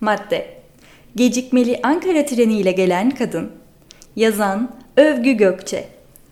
Madde 0.00 0.46
Gecikmeli 1.16 1.80
Ankara 1.82 2.24
treniyle 2.24 2.72
gelen 2.72 3.10
kadın 3.10 3.52
Yazan 4.16 4.70
Övgü 4.96 5.32
Gökçe 5.32 5.88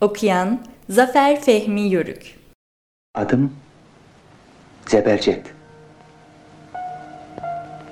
Okuyan 0.00 0.60
Zafer 0.90 1.40
Fehmi 1.40 1.80
Yörük 1.80 2.38
Adım 3.14 3.52
Zebercet. 4.86 5.46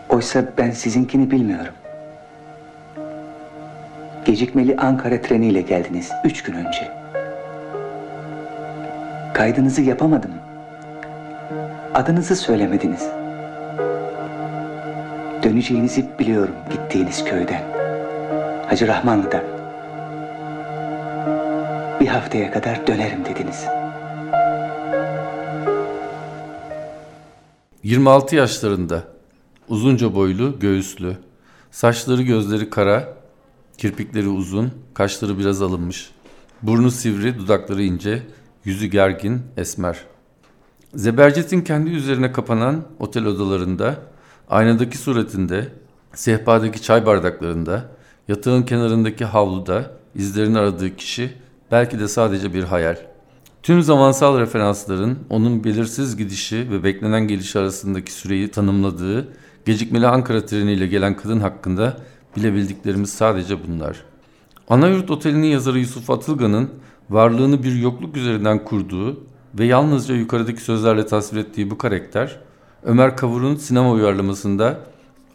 Oysa 0.09 0.45
ben 0.59 0.71
sizinkini 0.71 1.31
bilmiyorum. 1.31 1.75
Gecikmeli 4.25 4.77
Ankara 4.77 5.23
treniyle 5.23 5.61
geldiniz 5.61 6.11
üç 6.25 6.43
gün 6.43 6.53
önce. 6.55 6.93
Kaydınızı 9.35 9.83
yapamadım. 9.83 10.31
Adınızı 11.95 12.37
söylemediniz. 12.37 13.26
Döneceğinizi 15.43 16.09
biliyorum 16.19 16.55
gittiğiniz 16.71 17.25
köyden. 17.25 17.63
Hacı 18.69 18.89
Rahmanlı'dan. 18.89 19.45
Bir 22.01 22.07
haftaya 22.07 22.53
kadar 22.53 22.87
dönerim 22.87 23.25
dediniz. 23.25 23.65
26 27.83 28.37
yaşlarında. 28.37 29.05
Uzunca 29.69 30.15
boylu, 30.15 30.59
göğüslü. 30.61 31.17
Saçları 31.71 32.23
gözleri 32.23 32.71
kara, 32.71 33.09
kirpikleri 33.79 34.29
uzun, 34.29 34.73
kaşları 34.95 35.39
biraz 35.39 35.63
alınmış. 35.63 36.11
Burnu 36.63 36.91
sivri, 36.91 37.39
dudakları 37.39 37.83
ince, 37.83 38.23
yüzü 38.65 38.87
gergin, 38.87 39.43
esmer. 39.57 40.05
Zebercet'in 40.95 41.61
kendi 41.61 41.91
üzerine 41.91 42.33
kapanan 42.33 42.85
otel 42.99 43.27
odalarında, 43.27 43.97
aynadaki 44.49 44.99
suretinde, 44.99 45.69
sehpadaki 46.15 46.83
çay 46.83 47.07
bardaklarında, 47.07 47.91
yatağın 48.29 48.63
kenarındaki 48.63 49.25
havluda 49.25 49.91
izlerini 50.15 50.59
aradığı 50.59 50.97
kişi 50.97 51.33
belki 51.71 51.99
de 51.99 52.09
sadece 52.09 52.55
bir 52.55 52.65
hayal. 52.65 52.97
Tüm 53.63 53.83
zamansal 53.83 54.39
referansların 54.39 55.19
onun 55.31 55.65
belirsiz 55.65 56.17
gidişi 56.17 56.71
ve 56.71 56.85
beklenen 56.85 57.29
gelişi 57.29 57.59
arasındaki 57.59 58.13
süreyi 58.13 58.51
tanımladığı 58.51 59.29
gecikmeli 59.65 60.07
Ankara 60.07 60.47
treniyle 60.47 60.87
gelen 60.87 61.17
kadın 61.17 61.41
hakkında 61.41 61.97
bilebildiklerimiz 62.37 63.11
sadece 63.11 63.69
bunlar. 63.69 64.05
Anayurt 64.69 65.11
Oteli'nin 65.11 65.47
yazarı 65.47 65.79
Yusuf 65.79 66.11
Atılgan'ın 66.11 66.71
varlığını 67.11 67.63
bir 67.63 67.75
yokluk 67.75 68.17
üzerinden 68.17 68.65
kurduğu 68.65 69.21
ve 69.55 69.65
yalnızca 69.65 70.15
yukarıdaki 70.15 70.61
sözlerle 70.61 71.07
tasvir 71.07 71.41
ettiği 71.41 71.71
bu 71.71 71.79
karakter, 71.79 72.41
Ömer 72.87 73.17
Kavur'un 73.17 73.57
sinema 73.57 73.91
uyarlamasında 73.91 74.81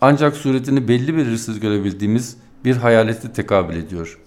ancak 0.01 0.35
suretini 0.35 0.87
belli 0.87 1.17
belirsiz 1.17 1.59
görebildiğimiz 1.59 2.37
bir 2.65 2.75
hayaleti 2.75 3.33
tekabül 3.33 3.75
ediyor. 3.75 4.19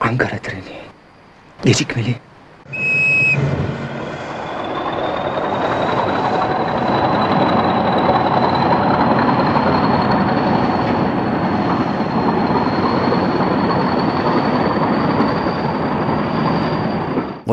Ankara 0.00 0.38
treni. 0.38 0.80
Gecikmeli. 1.64 2.16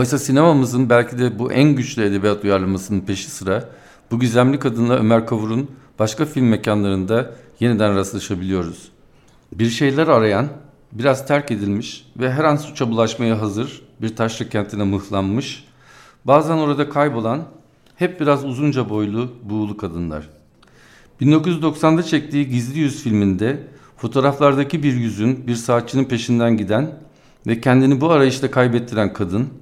Oysa 0.02 0.18
sinemamızın 0.18 0.90
belki 0.90 1.18
de 1.18 1.40
bu 1.40 1.52
en 1.52 1.76
güçlü 1.76 2.04
edebiyat 2.04 2.44
uyarlamasının 2.44 3.02
peşi 3.02 3.32
sıra 3.32 3.70
bu 4.12 4.20
gizemli 4.20 4.60
kadınla 4.60 4.96
Ömer 4.96 5.28
Kavur'un 5.28 5.72
başka 6.00 6.26
film 6.26 6.48
mekanlarında 6.48 7.32
yeniden 7.60 7.96
rastlaşabiliyoruz. 7.96 8.92
Bir 9.54 9.70
şeyler 9.70 10.08
arayan, 10.08 10.48
biraz 10.92 11.28
terk 11.28 11.52
edilmiş 11.52 12.06
ve 12.18 12.32
her 12.32 12.44
an 12.44 12.56
suça 12.56 12.90
bulaşmaya 12.90 13.42
hazır 13.42 13.82
bir 14.02 14.16
taşra 14.16 14.50
kentine 14.50 14.84
mıhlanmış, 14.84 15.66
bazen 16.26 16.58
orada 16.58 16.90
kaybolan, 16.90 17.44
hep 17.96 18.20
biraz 18.20 18.46
uzunca 18.46 18.90
boylu, 18.90 19.32
buğulu 19.44 19.78
kadınlar. 19.78 20.30
1990'da 21.22 22.04
çektiği 22.04 22.50
Gizli 22.50 22.80
Yüz 22.80 23.04
filminde 23.04 23.68
fotoğraflardaki 23.98 24.84
bir 24.84 24.94
yüzün 24.94 25.48
bir 25.48 25.56
saatçinin 25.56 26.06
peşinden 26.06 26.58
giden 26.58 26.92
ve 27.48 27.62
kendini 27.62 28.02
bu 28.02 28.12
arayışta 28.12 28.52
kaybettiren 28.52 29.14
kadın 29.14 29.61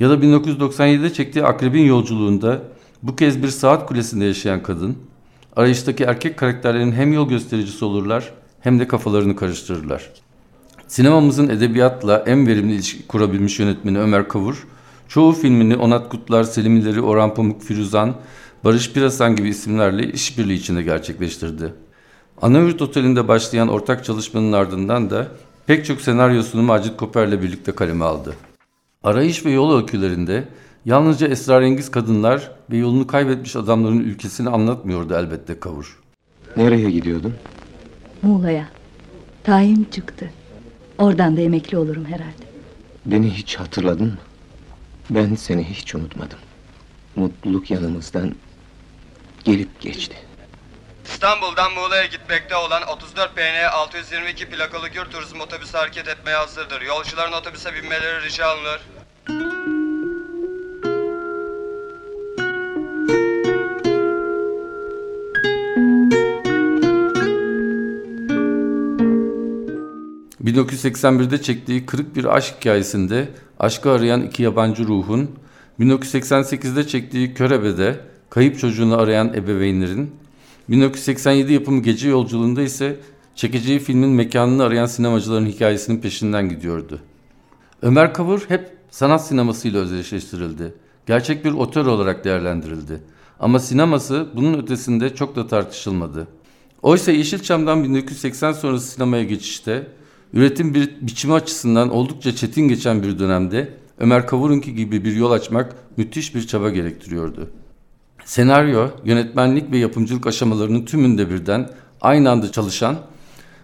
ya 0.00 0.10
da 0.10 0.14
1997'de 0.14 1.12
çektiği 1.12 1.44
Akrebin 1.44 1.84
Yolculuğunda 1.84 2.62
bu 3.02 3.16
kez 3.16 3.42
bir 3.42 3.48
saat 3.48 3.86
kulesinde 3.86 4.24
yaşayan 4.24 4.62
kadın, 4.62 4.96
arayıştaki 5.56 6.04
erkek 6.04 6.36
karakterlerin 6.36 6.92
hem 6.92 7.12
yol 7.12 7.28
göstericisi 7.28 7.84
olurlar 7.84 8.32
hem 8.60 8.80
de 8.80 8.88
kafalarını 8.88 9.36
karıştırırlar. 9.36 10.10
Sinemamızın 10.88 11.48
edebiyatla 11.48 12.24
en 12.26 12.46
verimli 12.46 12.74
ilişki 12.74 13.06
kurabilmiş 13.06 13.60
yönetmeni 13.60 13.98
Ömer 13.98 14.28
Kavur, 14.28 14.66
çoğu 15.08 15.32
filmini 15.32 15.76
Onat 15.76 16.08
Kutlar, 16.08 16.44
Selim 16.44 16.76
İleri, 16.76 17.00
Orhan 17.00 17.34
Pamuk, 17.34 17.62
Firuzan, 17.62 18.14
Barış 18.64 18.92
Pirasan 18.92 19.36
gibi 19.36 19.48
isimlerle 19.48 20.12
işbirliği 20.12 20.54
içinde 20.54 20.82
gerçekleştirdi. 20.82 21.74
Anayurt 22.42 22.82
Oteli'nde 22.82 23.28
başlayan 23.28 23.68
ortak 23.68 24.04
çalışmanın 24.04 24.52
ardından 24.52 25.10
da 25.10 25.28
pek 25.66 25.86
çok 25.86 26.00
senaryosunu 26.00 26.62
Macit 26.62 26.96
Koper'le 26.96 27.42
birlikte 27.42 27.72
kaleme 27.72 28.04
aldı. 28.04 28.34
Arayış 29.04 29.44
ve 29.44 29.50
yol 29.50 29.76
öykülerinde 29.76 30.48
yalnızca 30.84 31.26
esrarengiz 31.28 31.90
kadınlar 31.90 32.50
ve 32.70 32.76
yolunu 32.76 33.06
kaybetmiş 33.06 33.56
adamların 33.56 34.00
ülkesini 34.00 34.48
anlatmıyordu 34.48 35.14
elbette 35.14 35.60
Kavur. 35.60 36.02
Nereye 36.56 36.90
gidiyordun? 36.90 37.34
Muğla'ya. 38.22 38.68
Tayin 39.44 39.86
çıktı. 39.90 40.30
Oradan 40.98 41.36
da 41.36 41.40
emekli 41.40 41.78
olurum 41.78 42.04
herhalde. 42.04 42.46
Beni 43.06 43.30
hiç 43.30 43.56
hatırladın 43.56 44.06
mı? 44.06 44.18
Ben 45.10 45.34
seni 45.34 45.64
hiç 45.64 45.94
unutmadım. 45.94 46.38
Mutluluk 47.16 47.70
yanımızdan 47.70 48.32
gelip 49.44 49.80
geçti. 49.80 50.16
İstanbul'dan 51.12 51.72
Muğla'ya 51.72 52.06
gitmekte 52.06 52.56
olan 52.56 52.82
34 52.82 53.36
PN 53.36 53.64
622 53.72 54.48
plakalı 54.48 54.88
Gür 54.88 55.04
Turizm 55.04 55.40
otobüsü 55.40 55.78
hareket 55.78 56.08
etmeye 56.08 56.36
hazırdır. 56.36 56.80
Yolcuların 56.82 57.32
otobüse 57.32 57.74
binmeleri 57.74 58.22
rica 58.22 58.54
olunur. 58.56 58.80
...1981'de 70.44 71.42
çektiği 71.42 71.86
Kırık 71.86 72.16
Bir 72.16 72.24
Aşk 72.24 72.54
hikayesinde... 72.56 73.28
...aşkı 73.58 73.90
arayan 73.90 74.22
iki 74.22 74.42
yabancı 74.42 74.86
ruhun... 74.86 75.38
...1988'de 75.80 76.86
çektiği 76.86 77.34
Körebe'de... 77.34 78.00
...kayıp 78.30 78.58
çocuğunu 78.58 79.00
arayan 79.00 79.34
ebeveynlerin... 79.34 80.25
1987 80.68 81.52
yapımı 81.52 81.82
Gece 81.82 82.08
Yolculuğunda 82.08 82.62
ise 82.62 83.00
çekeceği 83.34 83.78
filmin 83.78 84.10
mekanını 84.10 84.62
arayan 84.62 84.86
sinemacıların 84.86 85.46
hikayesinin 85.46 86.00
peşinden 86.00 86.48
gidiyordu. 86.48 87.00
Ömer 87.82 88.14
Kavur 88.14 88.44
hep 88.48 88.76
sanat 88.90 89.26
sinemasıyla 89.26 89.80
özdeşleştirildi. 89.80 90.74
Gerçek 91.06 91.44
bir 91.44 91.52
otör 91.52 91.86
olarak 91.86 92.24
değerlendirildi. 92.24 93.00
Ama 93.40 93.58
sineması 93.58 94.28
bunun 94.34 94.62
ötesinde 94.62 95.14
çok 95.14 95.36
da 95.36 95.46
tartışılmadı. 95.46 96.28
Oysa 96.82 97.12
Yeşilçam'dan 97.12 97.84
1980 97.84 98.52
sonrası 98.52 98.86
sinemaya 98.86 99.24
geçişte 99.24 99.86
üretim 100.32 100.74
bir 100.74 100.90
biçimi 101.00 101.34
açısından 101.34 101.90
oldukça 101.90 102.34
çetin 102.34 102.68
geçen 102.68 103.02
bir 103.02 103.18
dönemde 103.18 103.72
Ömer 103.98 104.26
Kavur'unki 104.26 104.74
gibi 104.74 105.04
bir 105.04 105.16
yol 105.16 105.30
açmak 105.30 105.76
müthiş 105.96 106.34
bir 106.34 106.46
çaba 106.46 106.70
gerektiriyordu. 106.70 107.50
Senaryo, 108.26 108.88
yönetmenlik 109.04 109.72
ve 109.72 109.78
yapımcılık 109.78 110.26
aşamalarının 110.26 110.84
tümünde 110.84 111.30
birden 111.30 111.70
aynı 112.00 112.30
anda 112.30 112.52
çalışan, 112.52 112.96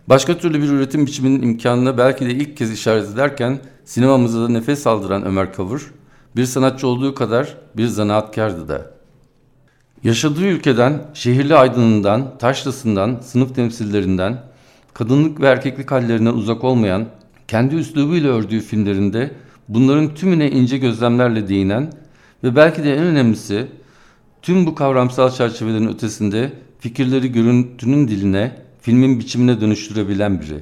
başka 0.09 0.38
türlü 0.38 0.62
bir 0.62 0.69
üretim 0.69 1.06
biçiminin 1.06 1.43
imkanına 1.43 1.99
belki 1.99 2.26
de 2.26 2.31
ilk 2.31 2.56
kez 2.56 2.73
işaret 2.73 3.11
ederken 3.11 3.59
sinemamıza 3.85 4.43
da 4.43 4.49
nefes 4.49 4.87
aldıran 4.87 5.25
Ömer 5.25 5.53
Kavur, 5.53 5.94
Bir 6.37 6.44
sanatçı 6.44 6.87
olduğu 6.87 7.14
kadar 7.14 7.56
bir 7.76 7.87
zanaatkardı 7.87 8.69
da. 8.69 8.91
Yaşadığı 10.05 10.47
ülkeden, 10.47 11.03
şehirli 11.14 11.55
aydınından, 11.55 12.38
taşlısından, 12.38 13.20
sınıf 13.23 13.55
temsillerinden, 13.55 14.43
kadınlık 14.94 15.41
ve 15.41 15.47
erkeklik 15.47 15.91
hallerinden 15.91 16.32
uzak 16.32 16.64
olmayan, 16.64 17.06
kendi 17.49 17.75
üslubuyla 17.75 18.32
ördüğü 18.32 18.61
filmlerinde 18.61 19.31
bunların 19.69 20.14
tümüne 20.14 20.50
ince 20.50 20.79
gözlemlerle 20.79 21.49
değinen 21.49 21.93
ve 22.44 22.56
belki 22.56 22.85
de 22.85 22.97
en 22.97 23.03
önemlisi 23.03 23.69
tüm 24.43 24.67
bu 24.67 24.75
kavramsal 24.75 25.31
çerçevelerin 25.31 25.89
ötesinde 25.89 26.53
fikirleri 26.79 27.33
görüntünün 27.33 28.09
diline, 28.09 28.56
filmin 28.81 29.21
biçimine 29.21 29.61
dönüştürebilen 29.61 30.41
biri. 30.41 30.61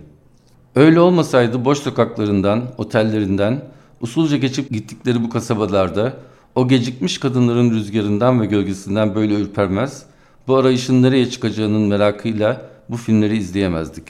Öyle 0.75 1.01
olmasaydı 1.01 1.65
boş 1.65 1.79
sokaklarından, 1.79 2.63
otellerinden, 2.79 3.65
usulca 4.01 4.37
geçip 4.37 4.71
gittikleri 4.71 5.25
bu 5.25 5.31
kasabalarda 5.31 6.17
o 6.55 6.69
gecikmiş 6.69 7.19
kadınların 7.19 7.71
rüzgarından 7.71 8.41
ve 8.41 8.47
gölgesinden 8.47 9.15
böyle 9.15 9.35
ürpermez, 9.35 10.03
bu 10.49 10.57
arayışın 10.57 11.03
nereye 11.03 11.31
çıkacağının 11.31 11.83
merakıyla 11.83 12.63
bu 12.89 12.97
filmleri 12.97 13.37
izleyemezdik. 13.37 14.05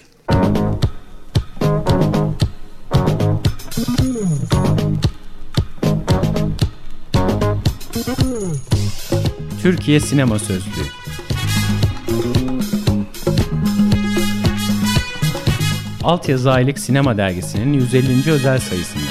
Türkiye 9.62 10.00
Sinema 10.00 10.38
Sözlüğü 10.38 10.86
Altyazı 16.04 16.52
Aylık 16.52 16.78
Sinema 16.78 17.16
Dergisi'nin 17.16 17.72
150. 17.72 18.30
özel 18.30 18.58
sayısından. 18.58 19.06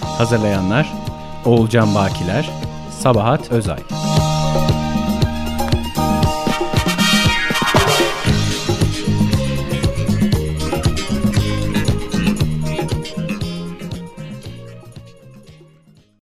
Hazırlayanlar 0.00 0.92
Oğulcan 1.44 1.94
Bakiler, 1.94 2.50
Sabahat 3.00 3.50
Özay. 3.50 3.91